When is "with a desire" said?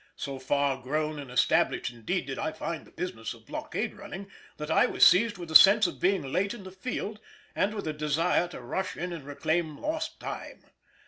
7.75-8.47